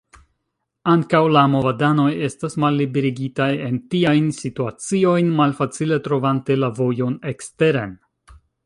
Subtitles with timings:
[0.93, 7.99] Ankaŭ la movadanoj estas malliberigitaj en tiajn situaciojn, malfacile trovante la vojon eksteren.